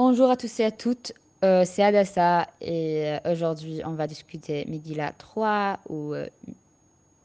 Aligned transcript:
Bonjour 0.00 0.30
à 0.30 0.36
tous 0.36 0.60
et 0.60 0.64
à 0.64 0.70
toutes, 0.70 1.12
euh, 1.42 1.64
c'est 1.66 1.82
Adassa 1.82 2.46
et 2.60 3.02
euh, 3.04 3.32
aujourd'hui 3.32 3.80
on 3.84 3.94
va 3.94 4.06
discuter 4.06 4.64
Megillah 4.68 5.10
3 5.18 5.80
ou 5.88 6.14
euh, 6.14 6.28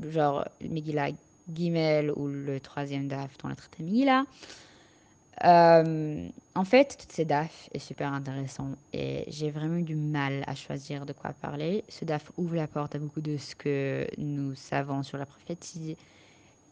genre 0.10 0.44
Megillah 0.60 1.10
Gimel 1.54 2.12
ou 2.16 2.28
le 2.28 2.60
troisième 2.60 3.08
DAF 3.08 3.38
dans 3.44 3.50
le 3.50 3.56
traité 3.56 3.84
Megillah. 3.84 4.24
en 5.44 6.66
fait, 6.66 6.98
toutes 7.00 7.12
ces 7.12 7.26
DAF 7.26 7.70
est 7.76 7.78
super 7.78 8.12
intéressant 8.12 8.70
et 8.92 9.26
j'ai 9.28 9.52
vraiment 9.52 9.76
eu 9.76 9.84
du 9.84 9.96
mal 9.96 10.44
à 10.48 10.56
choisir 10.56 11.06
de 11.06 11.14
quoi 11.14 11.30
parler. 11.40 11.84
Ce 11.90 12.06
DAF 12.06 12.32
ouvre 12.38 12.56
la 12.56 12.66
porte 12.66 12.96
à 12.96 12.98
beaucoup 12.98 13.22
de 13.22 13.38
ce 13.38 13.54
que 13.54 14.08
nous 14.18 14.56
savons 14.56 15.04
sur 15.04 15.20
la 15.20 15.28
prophétie 15.28 15.96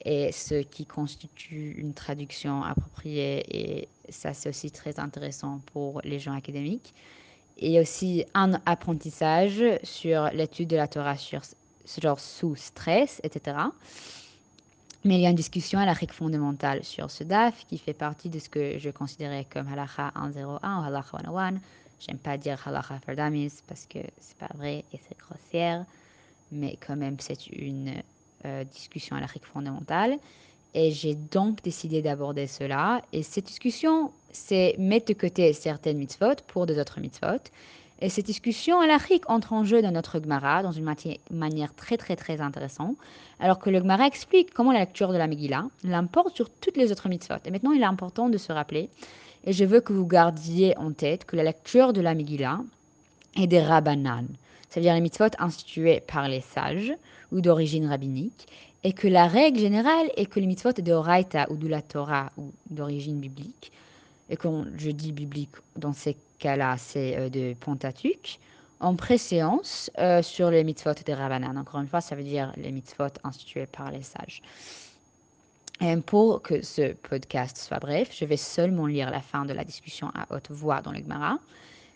et 0.04 0.32
ce 0.32 0.62
qui 0.62 0.86
constitue 0.86 1.76
une 1.78 1.94
traduction 1.94 2.64
appropriée. 2.64 3.46
Et 3.50 3.88
ça, 4.10 4.34
c'est 4.34 4.50
aussi 4.50 4.72
très 4.72 5.00
intéressant 5.00 5.62
pour 5.74 6.02
les 6.04 6.20
gens 6.20 6.34
académiques. 6.34 6.94
Et 7.58 7.80
aussi 7.80 8.26
un 8.34 8.54
apprentissage 8.66 9.64
sur 9.84 10.30
l'étude 10.32 10.70
de 10.70 10.76
la 10.76 10.88
Torah 10.88 11.18
sur 11.18 11.42
ce 11.44 12.02
genre 12.02 12.20
sous 12.20 12.56
stress, 12.56 13.22
etc. 13.23 13.58
Mais 15.04 15.16
il 15.16 15.22
y 15.22 15.26
a 15.26 15.30
une 15.30 15.36
discussion 15.36 15.80
à 15.80 15.86
la 15.86 15.94
règle 15.94 16.14
fondamentale 16.14 16.84
sur 16.84 17.09
ce 17.09 17.23
DAF 17.23 17.66
qui 17.68 17.78
fait 17.78 17.94
partie 17.94 18.30
de 18.30 18.40
ce 18.40 18.50
que 18.50 18.80
je 18.80 18.90
considérais 18.90 19.45
comme 19.50 19.68
halacha 19.68 20.12
101 20.16 20.44
ou 20.44 20.59
halacha 20.64 21.18
101. 21.23 21.56
J'aime 22.00 22.18
pas 22.18 22.38
dire 22.38 22.62
halacha 22.66 23.00
for 23.00 23.16
parce 23.68 23.86
que 23.86 24.00
c'est 24.20 24.38
pas 24.38 24.50
vrai 24.56 24.86
et 24.94 25.00
c'est 25.08 25.18
grossière, 25.18 25.86
mais 26.52 26.78
quand 26.86 26.95
même 26.95 27.18
c'est 27.20 27.48
une 27.48 28.02
euh, 28.45 28.63
discussion 28.63 29.16
à 29.16 29.20
la 29.20 29.26
règle 29.26 29.45
fondamentale. 29.45 30.18
Et 30.73 30.91
j'ai 30.91 31.16
donc 31.16 31.62
décidé 31.62 32.02
d'aborder 32.02 32.48
cela. 32.48 33.02
Et 33.12 33.23
cette 33.23 33.45
discussion, 33.45 34.12
c'est 34.31 34.76
mettre 34.77 35.08
de 35.08 35.14
côté 35.14 35.52
certaines 35.54 35.98
mitzvot 35.98 36.36
pour 36.48 36.66
des 36.66 36.80
autres 36.80 37.00
mitzvot. 37.00 37.41
Et 38.00 38.09
cette 38.09 38.26
discussion 38.26 38.80
à 38.80 38.88
la 38.88 38.97
règle 38.97 39.25
entre 39.28 39.53
en 39.53 39.64
jeu 39.64 39.81
dans 39.81 39.92
notre 39.92 40.19
Gemara 40.19 40.64
dans 40.64 40.72
une 40.72 40.92
manière 41.30 41.75
très 41.75 41.97
très 41.97 42.16
très 42.16 42.42
intéressante. 42.42 42.95
Alors 43.39 43.59
que 43.59 43.69
le 43.69 43.80
Gemara 43.80 44.08
explique 44.08 44.53
comment 44.53 44.72
la 44.72 44.80
lecture 44.80 45.14
de 45.14 45.17
la 45.17 45.28
Megillah 45.28 45.66
l'importe 45.84 46.36
sur 46.36 46.50
toutes 46.50 46.78
les 46.78 46.92
autres 46.92 47.09
mitzvot. 47.09 47.36
Et 47.45 47.52
maintenant, 47.52 47.73
il 47.73 47.81
est 47.81 47.86
important 47.86 48.30
de 48.30 48.38
se 48.38 48.52
rappeler, 48.52 48.89
et 49.44 49.53
je 49.53 49.66
veux 49.66 49.81
que 49.81 49.94
vous 49.94 50.06
gardiez 50.06 50.75
en 50.78 50.92
tête 50.92 51.25
que 51.25 51.36
la 51.36 51.44
lecture 51.44 51.94
de 51.94 52.02
la 52.02 52.16
Megillah 52.16 52.59
est 53.36 53.47
des 53.47 53.62
rabbanan 53.62 54.25
c'est-à-dire 54.72 54.95
les 54.95 55.02
mitzvot 55.02 55.30
institués 55.38 56.00
par 56.00 56.27
les 56.27 56.41
sages 56.41 56.94
ou 57.31 57.41
d'origine 57.41 57.86
rabbinique, 57.88 58.47
et 58.83 58.94
que 58.94 59.08
la 59.08 59.28
règle 59.28 59.59
générale 59.59 60.09
est 60.16 60.25
que 60.25 60.39
les 60.39 60.47
mitzvot 60.47 60.72
de 60.72 60.91
Horaïta 60.91 61.45
ou 61.52 61.58
de 61.58 61.67
la 61.67 61.83
Torah 61.83 62.31
ou 62.38 62.52
d'origine 62.72 63.19
biblique, 63.19 63.72
et 64.31 64.38
quand 64.38 64.66
je 64.78 64.91
dis 64.91 65.11
biblique, 65.11 65.52
dans 65.75 65.94
ces 65.94 66.16
cas-là, 66.39 66.78
c'est 66.78 67.17
euh, 67.17 67.30
de 67.30 67.53
Pentateuch, 67.59 68.39
en 68.80 68.95
préséance 68.95 69.91
euh, 70.00 70.23
sur 70.23 70.50
les 70.50 70.63
mitzvot 70.63 70.94
de 71.06 71.13
Rabbanan. 71.13 71.58
Encore 71.58 71.81
une 71.81 71.88
fois, 71.88 72.02
ça 72.02 72.16
veut 72.16 72.23
dire 72.23 72.52
les 72.56 72.72
mitzvot 72.72 73.13
institués 73.23 73.67
par 73.67 73.91
les 73.91 74.02
sages. 74.02 74.41
Et 75.81 75.97
pour 75.97 76.41
que 76.41 76.61
ce 76.61 76.94
podcast 76.94 77.58
soit 77.58 77.80
bref, 77.80 78.09
je 78.17 78.23
vais 78.23 78.38
seulement 78.38 78.85
lire 78.85 79.11
la 79.11 79.22
fin 79.22 79.45
de 79.45 79.53
la 79.53 79.66
discussion 79.66 80.09
à 80.16 80.33
haute 80.33 80.50
voix 80.50 80.81
dans 80.81 80.91
le 80.91 81.00
Gemara. 81.00 81.38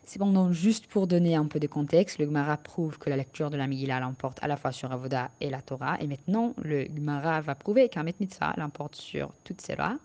Cependant, 0.07 0.53
juste 0.53 0.85
pour 0.85 1.07
donner 1.07 1.35
un 1.35 1.45
peu 1.45 1.59
de 1.59 1.65
contexte, 1.65 2.19
le 2.19 2.25
Gemara 2.25 2.57
prouve 2.57 2.99
que 2.99 3.09
la 3.09 3.17
lecture 3.17 3.49
de 3.49 3.57
la 3.57 3.65
Megillah 3.65 3.99
l'emporte 3.99 4.37
à 4.43 4.47
la 4.47 4.55
fois 4.55 4.71
sur 4.71 4.91
Avoda 4.91 5.31
et 5.41 5.49
la 5.49 5.61
Torah. 5.61 5.97
Et 5.99 6.05
maintenant, 6.05 6.53
le 6.61 6.85
Gemara 6.85 7.41
va 7.41 7.55
prouver 7.55 7.89
qu'un 7.89 8.03
Met 8.03 8.13
Mitzvah 8.19 8.53
l'emporte 8.57 8.95
sur 8.95 9.31
toutes 9.43 9.67
lois. 9.75 9.97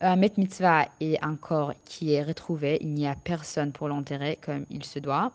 Un 0.00 0.16
Met 0.16 0.32
Mitzvah 0.36 0.88
est 1.00 1.22
un 1.22 1.36
corps 1.36 1.72
qui 1.84 2.14
est 2.14 2.24
retrouvé. 2.24 2.78
Il 2.80 2.94
n'y 2.94 3.06
a 3.06 3.14
personne 3.14 3.70
pour 3.70 3.86
l'enterrer 3.86 4.38
comme 4.40 4.66
il 4.70 4.84
se 4.84 4.98
doit. 4.98 5.30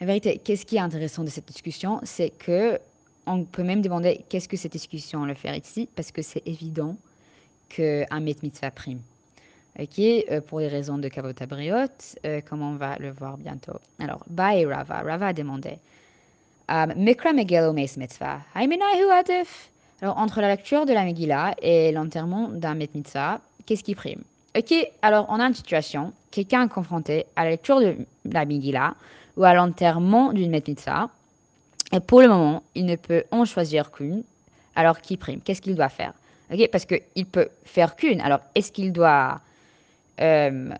En 0.00 0.06
vérité, 0.06 0.38
qu'est-ce 0.38 0.66
qui 0.66 0.76
est 0.76 0.80
intéressant 0.80 1.24
de 1.24 1.30
cette 1.30 1.48
discussion 1.48 2.00
C'est 2.04 2.30
que 2.30 2.78
on 3.26 3.44
peut 3.44 3.64
même 3.64 3.82
demander 3.82 4.24
qu'est-ce 4.28 4.48
que 4.48 4.56
cette 4.56 4.72
discussion 4.72 5.24
le 5.24 5.34
fait 5.34 5.56
ici, 5.58 5.88
parce 5.94 6.12
que 6.12 6.22
c'est 6.22 6.46
évident 6.46 6.96
qu'un 7.70 8.20
Met 8.20 8.36
Mitzvah 8.42 8.70
prime. 8.70 9.00
Ok, 9.80 9.98
euh, 9.98 10.40
pour 10.40 10.60
les 10.60 10.68
raisons 10.68 10.98
de 10.98 11.08
Kavotabriot, 11.08 11.88
euh, 12.26 12.40
comme 12.48 12.62
on 12.62 12.76
va 12.76 12.96
le 12.98 13.10
voir 13.10 13.36
bientôt. 13.36 13.78
Alors, 14.00 14.24
Bae 14.28 14.66
Rava, 14.66 15.02
Rava 15.02 15.28
a 15.28 15.32
demandé 15.32 15.78
um, 16.68 16.92
Mikra 16.96 17.32
Megillah 17.32 17.72
Mes 17.72 17.90
Mitzvah, 17.96 18.40
Adif 18.54 19.70
Alors, 20.02 20.18
entre 20.18 20.40
la 20.40 20.48
lecture 20.48 20.84
de 20.84 20.92
la 20.92 21.04
Megillah 21.04 21.54
et 21.62 21.92
l'enterrement 21.92 22.48
d'un 22.48 22.74
Met 22.74 22.90
qu'est-ce 23.66 23.84
qui 23.84 23.94
prime? 23.94 24.22
Ok, 24.56 24.74
alors 25.02 25.26
on 25.28 25.38
a 25.38 25.44
une 25.44 25.54
situation, 25.54 26.12
quelqu'un 26.30 26.66
est 26.66 26.68
confronté 26.68 27.26
à 27.36 27.44
la 27.44 27.50
lecture 27.50 27.80
de 27.80 27.96
la 28.24 28.44
Megillah 28.44 28.94
ou 29.36 29.44
à 29.44 29.54
l'enterrement 29.54 30.32
d'une 30.32 30.50
Met 30.50 30.64
et 31.92 32.00
pour 32.00 32.20
le 32.20 32.28
moment, 32.28 32.62
il 32.74 32.84
ne 32.84 32.96
peut 32.96 33.24
en 33.30 33.44
choisir 33.44 33.90
qu'une, 33.90 34.22
alors 34.76 35.00
qui 35.00 35.16
prime? 35.16 35.40
Qu'est-ce 35.40 35.62
qu'il 35.62 35.74
doit 35.74 35.88
faire? 35.88 36.12
Ok, 36.52 36.68
parce 36.70 36.84
qu'il 36.84 37.26
peut 37.26 37.48
faire 37.64 37.96
qu'une, 37.96 38.20
alors 38.20 38.40
est-ce 38.54 38.72
qu'il 38.72 38.92
doit 38.92 39.40
euh, 40.20 40.70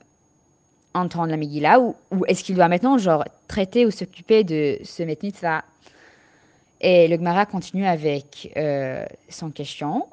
entendre 0.95 1.31
la 1.31 1.37
Megillah 1.37 1.81
ou, 1.81 1.95
ou 2.11 2.25
est-ce 2.27 2.43
qu'il 2.45 2.55
doit 2.57 2.69
maintenant 2.69 2.99
genre 2.99 3.25
traiter 3.47 3.87
ou 3.87 3.91
s'occuper 3.91 4.45
de 4.45 4.79
ce 4.85 5.03
Met 5.03 5.19
Et 6.81 7.09
le 7.09 7.17
Gemara 7.17 7.47
continue 7.47 7.87
avec 7.87 8.53
euh, 8.57 9.05
son 9.29 9.51
question. 9.51 10.07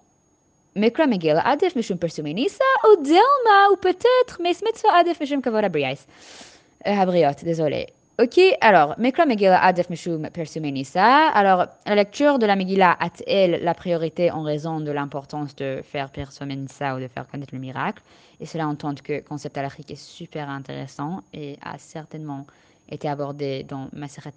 Mekra 0.75 1.08
Megillah 1.08 1.47
adef 1.47 1.75
mishum 1.75 1.97
persumenisa 1.97 2.64
ou 2.90 3.02
delma 3.02 3.72
ou 3.72 3.78
peut-être 3.78 4.40
mais 4.41 4.53
mitzvah 4.64 4.97
adef 5.00 5.19
mishum 5.19 5.41
kavod 5.41 5.64
abrias. 5.64 6.06
Abriot, 6.84 7.34
désolé. 7.44 7.88
Ok, 8.18 8.40
alors, 8.62 8.96
Mekra 8.98 9.26
Megillah 9.26 9.62
Adef 9.62 9.90
Mishum 9.90 10.30
Persumenisa. 10.30 11.28
Alors, 11.28 11.66
la 11.86 11.96
lecture 11.96 12.40
de 12.40 12.46
la 12.46 12.56
Megillah 12.56 12.96
a-t-elle 12.98 13.62
la 13.62 13.74
priorité 13.74 14.31
en 14.31 14.42
raison 14.42 14.80
de 14.80 14.90
l'importance 14.90 15.53
de 15.58 15.81
faire 15.84 16.09
Persumenisa 16.09 16.96
ou 16.96 17.02
de 17.02 17.09
faire 17.09 17.28
connaître 17.28 17.53
le 17.53 17.59
miracle? 17.59 18.02
Et 18.40 18.46
cela 18.46 18.70
entend 18.70 18.96
que 18.96 19.12
le 19.12 19.22
concept 19.22 19.58
alachique 19.58 19.92
est 19.92 20.02
super 20.02 20.50
intéressant 20.50 21.24
et 21.34 21.58
a 21.62 21.78
certainement 21.78 22.48
été 22.88 23.09
abordé 23.09 23.64
dans 23.64 23.90
Maseret 23.92 24.32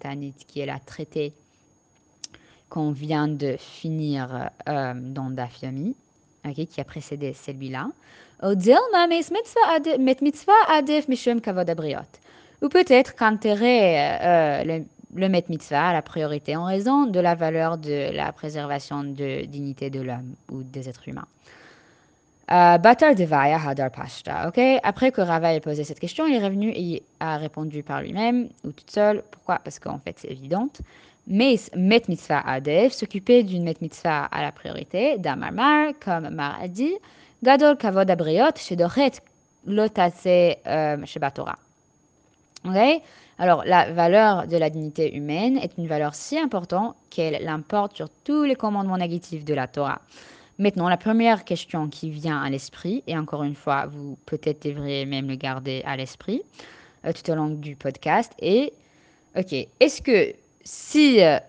qui 0.45 0.59
est 0.59 0.65
la 0.65 0.79
traité 0.79 1.31
qu'on 2.67 2.91
vient 2.91 3.29
de 3.29 3.55
finir 3.57 4.49
euh, 4.67 4.93
dans 4.93 5.29
Daf 5.29 5.63
Yomi, 5.63 5.95
qui 6.53 6.81
a 6.81 6.83
précédé 6.83 7.31
celui-là. 7.31 7.87
Odilma 8.43 9.07
Met 9.07 10.17
Mitzvah 10.21 10.51
Adef 10.67 11.07
Mishum 11.07 11.39
Kavod 11.39 11.69
Abriot. 11.69 11.99
Ou 12.61 12.69
peut-être 12.69 13.15
qu'enterrer 13.15 13.97
euh, 14.21 14.63
le, 14.63 14.85
le 15.15 15.29
Met 15.29 15.45
Mitzvah 15.49 15.89
à 15.89 15.93
la 15.93 16.01
priorité 16.01 16.55
en 16.55 16.65
raison 16.65 17.05
de 17.05 17.19
la 17.19 17.35
valeur 17.35 17.77
de 17.77 18.11
la 18.11 18.31
préservation 18.31 19.03
de 19.03 19.45
dignité 19.45 19.89
de 19.89 20.01
l'homme 20.01 20.35
ou 20.51 20.63
des 20.63 20.89
êtres 20.89 21.07
humains. 21.07 21.27
Euh, 22.51 22.79
Batar 22.79 23.13
Devaya 23.13 23.59
Hadar 23.59 23.91
Pashta. 23.91 24.51
Après 24.81 25.11
que 25.11 25.21
Rava 25.21 25.53
ait 25.53 25.59
posé 25.59 25.83
cette 25.83 25.99
question, 25.99 26.25
il 26.25 26.33
est 26.33 26.43
revenu 26.43 26.71
et 26.75 27.03
a 27.19 27.37
répondu 27.37 27.83
par 27.83 28.01
lui-même 28.01 28.49
ou 28.63 28.71
toute 28.71 28.89
seule. 28.89 29.23
Pourquoi? 29.29 29.59
Parce 29.63 29.77
qu'en 29.77 29.99
fait, 29.99 30.15
c'est 30.17 30.31
évident. 30.31 30.67
Mais 31.27 31.57
Met 31.75 32.01
Mitzvah 32.07 32.41
Adef, 32.41 32.93
s'occuper 32.93 33.43
d'une 33.43 33.63
Met 33.63 33.77
Mitzvah 33.81 34.25
à 34.25 34.41
la 34.41 34.51
priorité, 34.51 35.17
comme 36.03 36.29
Mar 36.29 36.57
a 36.59 36.67
dit, 36.67 36.95
Gadol 37.43 37.77
Kavod 37.77 38.09
Abriot, 38.09 38.55
Shedochet 38.55 39.11
Lotase 39.67 40.55
euh, 40.65 41.05
Shebatora. 41.05 41.55
Alors, 43.37 43.63
la 43.65 43.91
valeur 43.91 44.47
de 44.47 44.57
la 44.57 44.69
dignité 44.69 45.15
humaine 45.15 45.57
est 45.57 45.77
une 45.77 45.87
valeur 45.87 46.13
si 46.13 46.37
importante 46.37 46.95
qu'elle 47.09 47.41
l'importe 47.43 47.95
sur 47.95 48.09
tous 48.23 48.43
les 48.43 48.55
commandements 48.55 48.97
négatifs 48.97 49.45
de 49.45 49.53
la 49.53 49.67
Torah. 49.67 50.01
Maintenant, 50.59 50.89
la 50.89 50.97
première 50.97 51.45
question 51.45 51.87
qui 51.87 52.09
vient 52.09 52.41
à 52.41 52.49
l'esprit, 52.49 53.01
et 53.07 53.17
encore 53.17 53.43
une 53.43 53.55
fois, 53.55 53.85
vous 53.85 54.17
peut-être 54.25 54.67
devriez 54.67 55.05
même 55.05 55.29
le 55.29 55.35
garder 55.35 55.81
à 55.85 55.95
l'esprit 55.95 56.41
euh, 57.05 57.13
tout 57.13 57.31
au 57.31 57.35
long 57.35 57.47
du 57.47 57.77
podcast, 57.77 58.33
est, 58.39 58.73
ok, 59.37 59.53
est-ce 59.79 60.01
que 60.01 60.35
si 60.65 61.23
euh, 61.23 61.39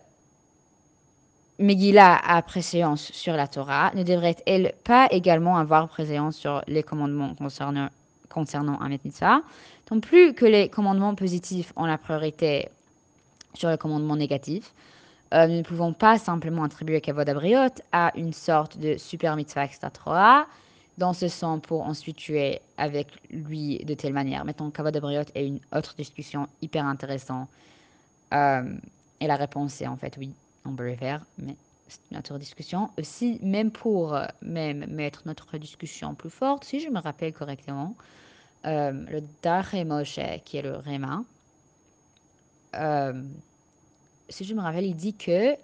Megillah 1.58 2.20
a 2.24 2.40
préséance 2.42 3.10
sur 3.10 3.34
la 3.34 3.48
Torah, 3.48 3.90
ne 3.96 4.04
devrait-elle 4.04 4.74
pas 4.84 5.08
également 5.10 5.58
avoir 5.58 5.88
préséance 5.88 6.36
sur 6.36 6.62
les 6.68 6.84
commandements 6.84 7.34
concernant, 7.34 7.88
concernant 8.28 8.80
donc 9.90 10.02
plus 10.02 10.34
que 10.34 10.44
les 10.44 10.68
commandements 10.68 11.14
positifs 11.14 11.72
ont 11.76 11.86
la 11.86 11.98
priorité 11.98 12.68
sur 13.54 13.68
les 13.70 13.78
commandements 13.78 14.16
négatifs, 14.16 14.72
euh, 15.32 15.46
nous 15.46 15.56
ne 15.56 15.62
pouvons 15.62 15.92
pas 15.92 16.18
simplement 16.18 16.64
attribuer 16.64 17.00
Kavod 17.00 17.28
Abriot 17.28 17.70
à 17.92 18.12
une 18.16 18.32
sorte 18.32 18.78
de 18.78 18.96
super 18.96 19.36
mitzvah 19.36 19.64
extra 19.64 19.90
Torah, 19.90 20.46
dans 20.98 21.12
ce 21.12 21.28
sens 21.28 21.60
pour 21.62 21.82
ensuite 21.82 22.16
tuer 22.16 22.60
avec 22.76 23.08
lui 23.30 23.78
de 23.78 23.94
telle 23.94 24.12
manière. 24.12 24.44
Mettons, 24.44 24.70
Kavod 24.70 24.96
Abriot 24.96 25.22
est 25.34 25.46
une 25.46 25.60
autre 25.72 25.94
discussion 25.96 26.48
hyper 26.62 26.84
intéressante. 26.84 27.48
Euh, 28.34 28.74
et 29.20 29.26
la 29.26 29.36
réponse 29.36 29.80
est 29.80 29.86
en 29.86 29.96
fait 29.96 30.16
oui, 30.18 30.34
on 30.64 30.72
peut 30.72 30.86
le 30.86 30.96
faire, 30.96 31.24
mais 31.38 31.54
c'est 31.88 32.00
une 32.10 32.18
autre 32.18 32.38
discussion. 32.38 32.90
Aussi, 32.98 33.38
même 33.42 33.70
pour 33.70 34.14
euh, 34.14 34.26
même 34.42 34.86
mettre 34.86 35.22
notre 35.26 35.58
discussion 35.58 36.14
plus 36.14 36.30
forte, 36.30 36.64
si 36.64 36.80
je 36.80 36.88
me 36.88 36.98
rappelle 36.98 37.32
correctement, 37.32 37.94
euh, 38.66 38.92
le 38.92 39.22
Daré 39.42 39.84
Moshe, 39.84 40.20
qui 40.44 40.58
est 40.58 40.62
le 40.62 40.76
Réma, 40.76 41.24
euh, 42.76 43.22
si 44.28 44.44
je 44.44 44.54
me 44.54 44.60
rappelle, 44.60 44.84
il 44.84 44.96
dit 44.96 45.14
que 45.14 45.56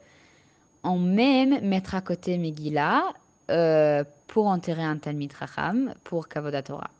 on 0.82 0.98
même 0.98 1.60
mettre 1.60 1.94
à 1.94 2.00
côté 2.00 2.38
Megillah 2.38 3.02
euh, 3.50 4.04
pour 4.26 4.46
enterrer 4.46 4.82
un 4.82 4.98
Talmid 4.98 5.32
Racham 5.32 5.94
pour 6.04 6.28
Kavoda 6.28 6.62
Torah. 6.62 6.90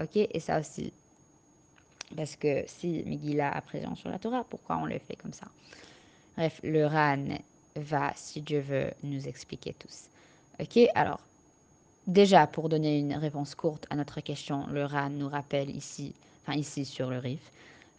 Ok 0.00 0.16
Et 0.16 0.40
ça 0.40 0.60
aussi, 0.60 0.92
parce 2.16 2.36
que 2.36 2.64
si 2.66 3.02
Megillah 3.06 3.50
a 3.50 3.60
présent 3.60 3.94
sur 3.96 4.10
la 4.10 4.18
Torah, 4.18 4.44
pourquoi 4.48 4.78
on 4.78 4.86
le 4.86 4.98
fait 4.98 5.16
comme 5.16 5.32
ça? 5.32 5.46
Bref, 6.36 6.60
le 6.62 6.86
Ran 6.86 7.24
va, 7.76 8.12
si 8.14 8.40
Dieu 8.40 8.60
veut, 8.60 8.90
nous 9.02 9.28
expliquer 9.28 9.74
tous. 9.74 10.08
Ok 10.60 10.78
Alors, 10.94 11.20
déjà, 12.06 12.46
pour 12.46 12.68
donner 12.68 12.98
une 12.98 13.14
réponse 13.14 13.54
courte 13.54 13.86
à 13.90 13.96
notre 13.96 14.20
question, 14.20 14.66
le 14.72 14.84
Ran 14.84 15.10
nous 15.10 15.28
rappelle 15.28 15.70
ici, 15.70 16.14
enfin 16.42 16.58
ici 16.58 16.84
sur 16.84 17.10
le 17.10 17.18
Rif, 17.18 17.40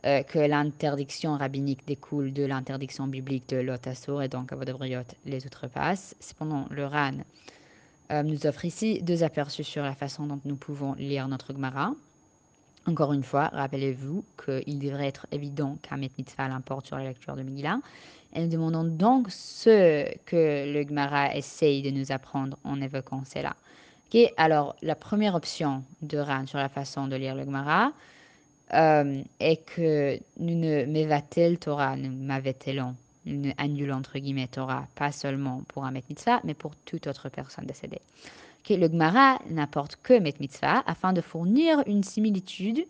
euh, 0.06 0.24
que 0.24 0.40
l'interdiction 0.40 1.38
rabbinique 1.38 1.86
découle 1.86 2.34
de 2.34 2.44
l'interdiction 2.44 3.08
biblique 3.08 3.48
de 3.50 3.58
l'Otassour 3.58 4.24
et 4.24 4.28
donc 4.28 4.52
Avodabriot 4.52 5.04
les 5.26 5.46
outrepasses. 5.46 6.16
Cependant, 6.20 6.66
le 6.72 6.88
RAN 6.88 7.18
euh, 8.12 8.24
nous 8.24 8.48
offre 8.48 8.66
ici 8.66 9.02
deux 9.04 9.24
aperçus 9.24 9.64
sur 9.64 9.84
la 9.84 9.94
façon 9.94 10.26
dont 10.26 10.40
nous 10.44 10.56
pouvons 10.56 10.94
lire 10.96 11.28
notre 11.28 11.54
Gemara. 11.54 11.94
Encore 12.88 13.14
une 13.14 13.24
fois, 13.24 13.50
rappelez-vous 13.54 14.26
qu'il 14.44 14.80
devrait 14.80 15.08
être 15.08 15.28
évident 15.32 15.78
qu'un 15.84 15.98
mitzvah 15.98 16.48
l'importe 16.48 16.88
sur 16.88 16.98
la 16.98 17.04
lecture 17.04 17.36
de 17.36 17.44
Megillah. 17.44 17.80
Et 18.34 18.42
nous 18.42 18.50
demandons 18.50 18.84
donc 18.84 19.30
ce 19.30 20.12
que 20.26 20.74
le 20.74 20.88
Gemara 20.88 21.36
essaye 21.36 21.84
de 21.84 21.92
nous 21.92 22.12
apprendre 22.12 22.58
en 22.64 22.82
évoquant 22.82 23.24
cela. 23.24 23.56
Alors, 24.38 24.76
la 24.82 24.96
première 24.96 25.36
option 25.36 25.84
de 26.02 26.18
RAN 26.18 26.46
sur 26.46 26.58
la 26.58 26.70
façon 26.70 27.08
de 27.08 27.16
lire 27.16 27.34
le 27.34 27.46
Gemara, 27.46 27.94
euh, 28.74 29.22
et 29.40 29.58
que 29.58 30.18
nous 30.38 30.56
ne 30.56 30.86
mevatel 30.86 31.58
Torah, 31.58 31.96
nous 31.96 32.12
m'avetelons, 32.12 32.96
nous 33.26 33.40
ne 33.40 33.52
annulons 33.58 33.96
entre 33.96 34.20
guillemets 34.20 34.48
Torah, 34.48 34.86
pas 34.96 35.12
seulement 35.12 35.62
pour 35.68 35.86
un 35.86 35.92
met 35.92 36.04
mitzvah, 36.10 36.42
mais 36.44 36.54
pour 36.54 36.76
toute 36.86 37.08
autre 37.08 37.30
personne 37.30 37.66
décédée. 37.66 38.02
Le 38.70 38.88
Gemara 38.88 39.40
n'apporte 39.50 39.98
que 40.04 40.18
met 40.20 40.34
mitzvah 40.40 40.84
afin 40.86 41.14
de 41.14 41.22
fournir 41.22 41.82
une 41.86 42.04
similitude 42.04 42.86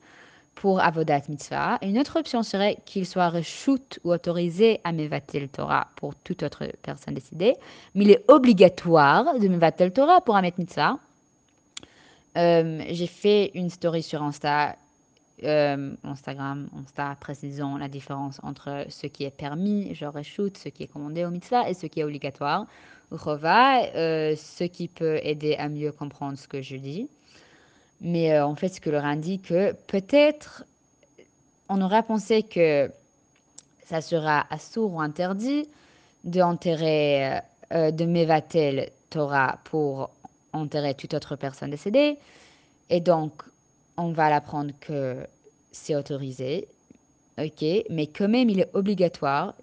pour 0.56 0.82
avodat 0.82 1.22
mitzvah. 1.30 1.80
Une 1.82 1.98
autre 1.98 2.20
option 2.20 2.44
serait 2.44 2.78
qu'il 2.86 3.08
soit 3.08 3.30
reshoot 3.30 4.00
ou 4.04 4.12
autorisé 4.12 4.80
à 4.84 4.92
mevatel 4.92 5.50
Torah 5.50 5.88
pour 5.96 6.14
toute 6.16 6.44
autre 6.44 6.68
personne 6.84 7.14
décédée, 7.14 7.56
mais 7.96 8.06
il 8.06 8.12
est 8.12 8.24
obligatoire 8.28 9.40
de 9.40 9.48
mevatel 9.48 9.92
Torah 9.92 10.22
pour 10.22 10.36
un 10.36 10.42
met 10.42 10.54
mitzvah. 10.58 10.98
Euh, 12.38 12.84
j'ai 12.90 13.08
fait 13.08 13.52
une 13.56 13.70
story 13.70 14.04
sur 14.04 14.24
Insta 14.24 14.76
euh, 15.44 15.96
Instagram, 16.04 16.70
Insta, 16.78 17.16
précisant 17.20 17.78
la 17.78 17.88
différence 17.88 18.40
entre 18.44 18.86
ce 18.90 19.08
qui 19.08 19.24
est 19.24 19.36
permis, 19.36 19.96
genre 19.96 20.22
shoot, 20.24 20.56
ce 20.56 20.70
qui 20.70 20.84
est 20.84 20.88
commandé 20.88 21.26
au 21.26 21.32
mitzvah, 21.32 21.68
et 21.68 21.74
ce 21.74 21.88
qui 21.88 22.00
est 22.00 22.04
obligatoire. 22.04 22.68
Rova, 23.10 23.84
euh, 23.96 24.36
ce 24.36 24.64
qui 24.66 24.88
peut 24.88 25.20
aider 25.24 25.56
à 25.56 25.68
mieux 25.68 25.92
comprendre 25.92 26.38
ce 26.38 26.48
que 26.48 26.62
je 26.62 26.76
dis. 26.76 27.10
Mais 28.02 28.34
euh, 28.34 28.46
en 28.46 28.56
fait, 28.56 28.70
ce 28.70 28.80
que 28.80 28.92
leur 28.92 29.04
indique, 29.04 29.48
que 29.48 29.74
peut-être 29.88 30.64
on 31.70 31.82
aurait 31.82 32.04
pensé 32.04 32.44
que 32.44 32.92
ça 33.84 34.02
sera 34.02 34.46
assourd 34.52 34.94
ou 34.94 35.02
interdit 35.02 35.68
d'enterrer, 36.24 37.40
de 37.72 38.06
Mevatel 38.06 38.92
Torah 39.10 39.58
pour 39.64 40.12
enterrer 40.54 40.94
toute 40.96 41.14
autre 41.14 41.36
personne 41.36 41.72
décédée. 41.72 42.18
Et 42.90 43.00
donc, 43.00 43.44
on 43.98 44.12
va 44.12 44.30
l'apprendre 44.30 44.72
que 44.80 45.26
c'est 45.72 45.96
autorisé, 45.96 46.68
ok, 47.38 47.64
mais 47.90 48.08
quand 48.08 48.28
même 48.28 48.50
il 48.50 48.60
est 48.60 48.70
obligatoire 48.74 49.54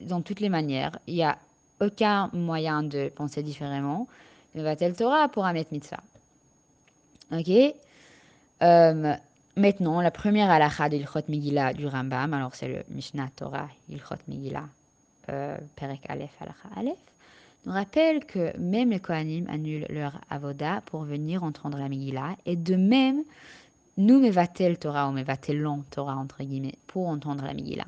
dans 0.00 0.20
toutes 0.20 0.40
les 0.40 0.48
manières. 0.48 0.98
Il 1.06 1.14
n'y 1.14 1.22
a 1.22 1.38
aucun 1.80 2.28
moyen 2.32 2.82
de 2.82 3.08
penser 3.08 3.42
différemment. 3.42 4.08
Le 4.54 4.62
Vatel 4.62 4.94
Torah 4.94 5.28
pour 5.28 5.44
mettre 5.46 5.72
Mitzvah? 5.72 6.02
Ok? 7.32 7.50
Euh, 8.62 9.14
Maintenant, 9.58 10.00
la 10.00 10.12
première 10.12 10.52
halakha 10.52 10.88
de 10.88 10.98
l'Ilchot 10.98 11.26
Megillah 11.26 11.74
du 11.74 11.88
Rambam, 11.88 12.32
alors 12.32 12.54
c'est 12.54 12.68
le 12.68 12.84
Mishnah 12.90 13.28
Torah, 13.34 13.68
Ilchot 13.88 14.14
Megillah, 14.28 14.68
euh, 15.30 15.58
Perek 15.74 16.08
Aleph, 16.08 16.30
halakha 16.40 16.68
Aleph, 16.76 16.98
nous 17.66 17.72
rappelle 17.72 18.24
que 18.24 18.56
même 18.58 18.90
les 18.90 19.00
Kohanim 19.00 19.46
annulent 19.48 19.86
leur 19.90 20.20
avoda 20.30 20.82
pour 20.86 21.02
venir 21.02 21.42
entendre 21.42 21.78
la 21.78 21.88
Megillah, 21.88 22.36
et 22.46 22.56
de 22.56 22.76
même, 22.76 23.22
nous 23.96 24.20
mevatel 24.20 24.78
Torah 24.78 25.08
ou 25.08 25.12
mevatellon 25.12 25.84
Torah 25.90 26.16
entre 26.16 26.42
guillemets 26.42 26.78
pour 26.86 27.08
entendre 27.08 27.44
la 27.44 27.52
Megillah. 27.52 27.86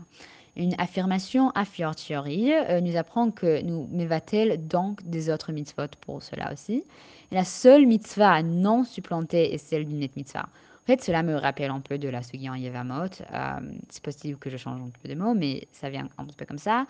Une 0.56 0.74
affirmation 0.78 1.50
a 1.50 1.64
fortiori 1.64 2.52
euh, 2.52 2.80
nous 2.80 2.96
apprend 2.96 3.30
que 3.30 3.62
nous 3.62 3.86
mevatel 3.92 4.66
donc 4.66 5.02
des 5.08 5.30
autres 5.30 5.52
mitzvot 5.52 5.86
pour 6.00 6.22
cela 6.22 6.52
aussi. 6.52 6.82
La 7.30 7.44
seule 7.44 7.86
mitzvah 7.86 8.42
non 8.42 8.82
supplantée 8.84 9.54
est 9.54 9.58
celle 9.58 9.86
d'une 9.86 10.00
mitzvah. 10.16 10.48
En 10.82 10.86
fait, 10.86 11.04
cela 11.04 11.22
me 11.22 11.36
rappelle 11.36 11.70
un 11.70 11.78
peu 11.78 11.98
de 11.98 12.08
la 12.08 12.22
Sugi 12.22 12.50
en 12.50 12.56
Yevamot. 12.56 13.04
Euh, 13.32 13.60
c'est 13.88 14.02
possible 14.02 14.38
que 14.38 14.50
je 14.50 14.56
change 14.56 14.80
un 14.80 14.90
peu 15.00 15.08
de 15.08 15.14
mots, 15.14 15.34
mais 15.34 15.68
ça 15.72 15.88
vient 15.88 16.08
un 16.18 16.24
peu 16.24 16.44
comme 16.44 16.58
ça. 16.58 16.86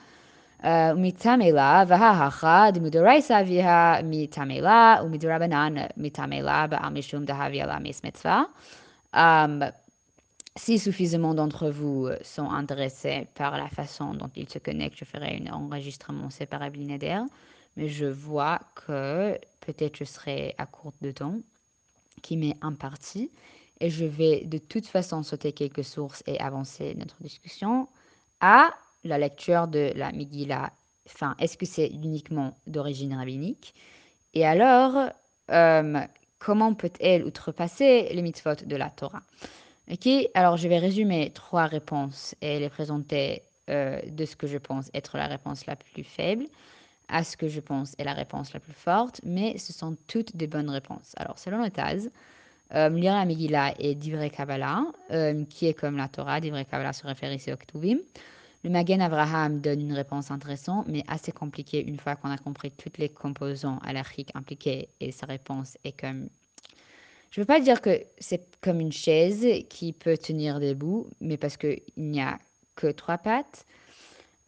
Mitzvah. 8.03 8.49
Um, 9.13 9.71
si 10.57 10.79
suffisamment 10.79 11.35
d'entre 11.35 11.71
vous 11.71 12.07
euh, 12.07 12.19
sont 12.23 12.51
intéressés 12.51 13.27
par 13.35 13.57
la 13.57 13.69
façon 13.69 14.15
dont 14.15 14.31
ils 14.37 14.49
se 14.49 14.59
connectent, 14.59 14.99
je 14.99 15.05
ferai 15.05 15.43
un 15.43 15.53
enregistrement 15.53 16.29
séparé 16.31 16.71
linéaire. 16.71 17.25
Mais 17.77 17.89
je 17.89 18.07
vois 18.07 18.61
que 18.75 19.39
peut-être 19.61 19.97
je 19.97 20.05
serai 20.05 20.55
à 20.59 20.67
court 20.67 20.93
de 21.01 21.13
temps, 21.13 21.39
qui 22.23 22.37
m'est 22.37 22.57
imparti. 22.61 23.31
Et 23.81 23.89
je 23.89 24.05
vais 24.05 24.45
de 24.45 24.59
toute 24.59 24.87
façon 24.87 25.23
sauter 25.23 25.53
quelques 25.53 25.85
sources 25.85 26.23
et 26.27 26.39
avancer 26.41 26.95
notre 26.97 27.17
discussion 27.23 27.89
à 28.41 28.71
la 29.05 29.19
lecture 29.19 29.69
de 29.69 29.93
la 29.97 30.13
Megillah. 30.13 30.71
Enfin, 31.07 31.35
est-ce 31.39 31.57
que 31.57 31.67
c'est 31.67 31.89
uniquement 31.89 32.55
d'origine 32.67 33.15
rabbinique? 33.15 33.75
Et 34.35 34.47
alors, 34.47 35.11
euh, 35.51 35.99
comment 36.39 36.75
peut-elle 36.75 37.25
outrepasser 37.25 38.09
les 38.13 38.23
mitzvot 38.23 38.55
de 38.65 38.77
la 38.77 38.91
Torah? 38.91 39.23
Ok, 39.91 40.09
alors 40.35 40.57
je 40.57 40.69
vais 40.69 40.79
résumer 40.79 41.33
trois 41.35 41.67
réponses 41.67 42.35
et 42.41 42.61
les 42.61 42.69
présenter 42.69 43.43
euh, 43.69 44.01
de 44.07 44.25
ce 44.25 44.37
que 44.37 44.47
je 44.47 44.59
pense 44.59 44.89
être 44.95 45.17
la 45.17 45.27
réponse 45.27 45.67
la 45.67 45.77
plus 45.77 46.05
faible 46.05 46.47
à 47.09 47.25
ce 47.25 47.37
que 47.37 47.49
je 47.49 47.59
pense 47.59 47.97
est 47.99 48.05
la 48.05 48.13
réponse 48.13 48.53
la 48.53 48.61
plus 48.61 48.73
forte, 48.73 49.21
mais 49.25 49.59
ce 49.59 49.73
sont 49.73 49.97
toutes 50.07 50.37
des 50.37 50.47
bonnes 50.47 50.71
réponses. 50.71 51.13
Alors, 51.17 51.41
selon 51.41 51.61
le 51.61 51.69
Taz, 51.69 52.09
euh, 52.73 52.89
lire 52.89 53.15
la 53.15 53.25
Megillah 53.25 53.75
est 53.81 53.97
d'Ivrei 53.97 54.31
Kabbalah, 54.31 54.85
qui 55.49 55.67
est 55.67 55.75
comme 55.75 55.97
la 55.97 56.07
Torah. 56.07 56.41
D'Ivrei 56.41 56.65
Kabbalah 56.65 56.93
se 56.93 57.05
réfère 57.05 57.33
ici 57.33 57.53
au 57.53 57.57
Ktuvim. 57.57 57.99
Le 58.63 58.69
Magen 58.69 59.01
Abraham 59.01 59.61
donne 59.61 59.81
une 59.81 59.95
réponse 59.95 60.31
intéressante, 60.31 60.87
mais 60.87 61.03
assez 61.09 61.33
compliquée 61.33 61.83
une 61.83 61.99
fois 61.99 62.17
qu'on 62.17 62.31
a 62.31 62.37
compris 62.37 62.71
tous 62.71 62.93
les 62.99 63.09
composants 63.09 63.79
alariques 63.79 64.33
impliqués 64.35 64.89
et 65.01 65.13
sa 65.13 65.27
réponse 65.27 65.79
est 65.85 65.99
comme... 65.99 66.29
Je 67.31 67.41
ne 67.41 67.45
veux 67.45 67.47
pas 67.47 67.61
dire 67.61 67.81
que 67.81 68.03
c'est 68.19 68.61
comme 68.61 68.81
une 68.81 68.93
chaise 68.93 69.47
qui 69.71 69.93
peut 69.93 70.19
tenir 70.19 70.61
debout, 70.61 71.09
mais 71.21 71.39
parce 71.39 71.57
qu'il 71.57 71.81
n'y 71.97 72.21
a 72.21 72.39
que 72.77 72.89
trois 72.89 73.17
pattes, 73.17 73.65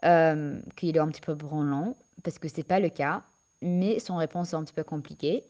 euh, 0.05 0.61
qu'il 0.77 0.97
est 0.97 1.01
un 1.01 1.09
petit 1.09 1.21
peu 1.21 1.35
branlant, 1.35 1.97
parce 2.23 2.39
que 2.39 2.49
ce 2.49 2.59
n'est 2.59 2.65
pas 2.65 2.81
le 2.81 2.91
cas, 2.91 3.23
mais 3.63 3.99
son 3.99 4.17
réponse 4.17 4.53
est 4.53 4.57
un 4.57 4.65
petit 4.65 4.75
peu 4.75 4.85
compliquée. 4.85 5.45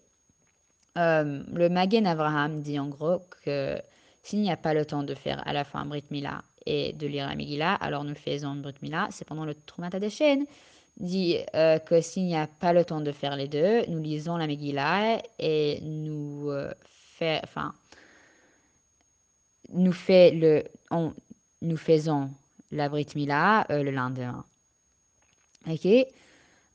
Euh, 0.98 1.42
le 1.52 1.68
Magen 1.68 2.06
Abraham 2.06 2.60
dit 2.60 2.78
en 2.78 2.88
gros 2.88 3.26
que 3.44 3.80
s'il 4.22 4.40
n'y 4.40 4.50
a 4.50 4.56
pas 4.56 4.74
le 4.74 4.84
temps 4.84 5.02
de 5.02 5.14
faire 5.14 5.46
à 5.46 5.52
la 5.52 5.64
fois 5.64 5.80
un 5.80 5.86
Brit 5.86 6.04
Mila 6.10 6.42
et 6.64 6.92
de 6.92 7.06
lire 7.06 7.26
la 7.26 7.34
Megillah, 7.34 7.74
alors 7.74 8.04
nous 8.04 8.14
faisons 8.14 8.54
le 8.54 8.60
Brit 8.60 8.74
Mila. 8.82 9.08
Cependant, 9.10 9.44
le 9.44 9.54
Trumata 9.54 9.98
des 9.98 10.10
chaînes 10.10 10.46
dit 10.98 11.38
euh, 11.54 11.78
que 11.78 12.00
s'il 12.00 12.26
n'y 12.26 12.36
a 12.36 12.46
pas 12.46 12.72
le 12.72 12.84
temps 12.84 13.00
de 13.00 13.12
faire 13.12 13.36
les 13.36 13.48
deux, 13.48 13.84
nous 13.86 14.00
lisons 14.00 14.36
la 14.36 14.46
Megillah 14.46 15.22
et 15.38 15.80
nous 15.82 16.50
euh, 16.50 16.72
enfin, 17.20 17.74
nous 19.70 19.92
faisons 19.92 20.62
la 22.70 22.88
Brit 22.88 23.08
Mila 23.14 23.66
euh, 23.70 23.82
le 23.82 23.90
lendemain. 23.90 24.44
Ok? 25.68 25.86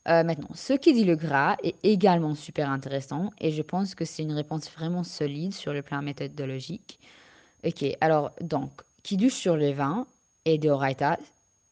maintenant, 0.06 0.48
ce 0.56 0.72
qui 0.72 0.94
dit 0.94 1.04
le 1.04 1.18
gras 1.18 1.58
est 1.64 1.76
également 1.84 2.34
super 2.34 2.70
intéressant 2.70 3.30
et 3.42 3.52
je 3.52 3.62
pense 3.62 3.94
que 3.94 4.06
c'est 4.06 4.24
une 4.24 4.32
réponse 4.32 4.72
vraiment 4.72 5.04
solide 5.04 5.54
sur 5.54 5.74
le 5.74 5.82
plan 5.82 6.02
méthodologique. 6.02 6.98
Ok, 7.66 7.84
alors 8.02 8.32
donc, 8.42 8.72
qui 9.04 9.18
douche 9.18 9.34
sur 9.34 9.58
le 9.58 9.72
vin 9.72 10.08
et 10.46 10.58
de 10.58 10.70
Oraita. 10.70 11.18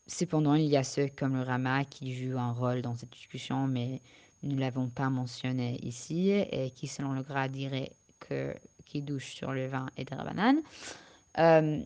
Cependant, 0.08 0.56
il 0.56 0.66
y 0.68 0.78
a 0.78 0.84
ceux 0.84 1.08
comme 1.16 1.36
le 1.36 1.44
Rama 1.44 1.86
qui 1.86 2.14
jouent 2.16 2.38
un 2.40 2.52
rôle 2.54 2.82
dans 2.82 2.96
cette 2.96 3.12
discussion, 3.12 3.68
mais 3.68 4.02
nous 4.44 4.56
ne 4.56 4.60
l'avons 4.60 4.90
pas 4.90 5.10
mentionné 5.10 5.80
ici, 5.84 6.30
et 6.32 6.72
qui, 6.72 6.88
selon 6.88 7.14
le 7.14 7.24
grade, 7.24 7.52
dirait 7.52 7.92
que 8.20 8.54
qui 8.86 9.02
douche 9.02 9.34
sur 9.36 9.52
le 9.52 9.68
vin 9.68 9.88
et 9.98 10.06
de 10.06 10.16
Rabanan. 10.16 10.58
euh, 11.40 11.82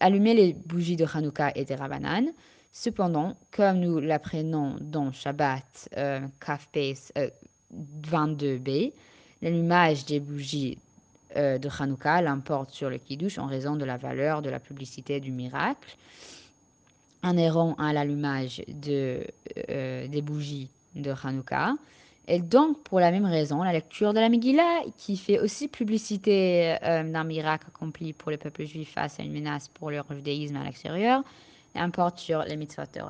allumer 0.00 0.34
les 0.34 0.52
bougies 0.54 0.96
de 0.96 1.06
Hanouka 1.12 1.52
et 1.56 1.64
des 1.64 1.74
Rabanan. 1.74 2.26
Cependant, 2.72 3.36
comme 3.52 3.80
nous 3.80 4.00
l'apprenons 4.00 4.76
dans 4.80 5.12
Shabbat 5.12 5.88
euh, 5.96 6.20
Kafpes 6.40 7.12
22b, 7.72 8.92
l'allumage 9.42 10.04
des 10.06 10.20
bougies 10.20 10.78
euh, 10.78 10.83
de 11.34 11.68
Hanouka 11.80 12.22
l'importe 12.22 12.70
sur 12.70 12.90
le 12.90 12.98
Kiddush 12.98 13.38
en 13.38 13.46
raison 13.46 13.76
de 13.76 13.84
la 13.84 13.96
valeur 13.96 14.42
de 14.42 14.50
la 14.50 14.60
publicité 14.60 15.20
du 15.20 15.32
miracle. 15.32 15.96
Un 17.22 17.36
errant 17.36 17.74
à 17.74 17.92
l'allumage 17.92 18.62
de, 18.68 19.26
euh, 19.70 20.06
des 20.08 20.22
bougies 20.22 20.68
de 20.94 21.12
Hanouka. 21.22 21.74
Et 22.26 22.38
donc, 22.38 22.82
pour 22.84 23.00
la 23.00 23.10
même 23.10 23.26
raison, 23.26 23.62
la 23.62 23.72
lecture 23.72 24.14
de 24.14 24.20
la 24.20 24.28
Megillah, 24.28 24.82
qui 24.96 25.16
fait 25.16 25.38
aussi 25.38 25.68
publicité 25.68 26.76
euh, 26.82 27.02
d'un 27.02 27.24
miracle 27.24 27.66
accompli 27.68 28.12
pour 28.12 28.30
le 28.30 28.38
peuple 28.38 28.64
juif 28.64 28.92
face 28.92 29.20
à 29.20 29.22
une 29.22 29.32
menace 29.32 29.68
pour 29.68 29.90
leur 29.90 30.06
judaïsme 30.10 30.56
à 30.56 30.64
l'extérieur, 30.64 31.22
importe 31.74 32.18
sur 32.18 32.42
les 32.44 32.56
mitzvot 32.56 32.82
de. 32.94 33.00